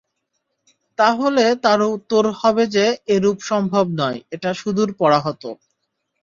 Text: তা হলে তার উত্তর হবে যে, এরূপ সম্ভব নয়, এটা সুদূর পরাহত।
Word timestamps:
তা 0.99 1.07
হলে 1.19 1.45
তার 1.63 1.79
উত্তর 1.95 2.23
হবে 2.41 2.63
যে, 2.75 2.85
এরূপ 3.07 3.37
সম্ভব 3.43 3.85
নয়, 3.99 4.19
এটা 4.31 4.49
সুদূর 4.53 4.89
পরাহত। 4.99 5.43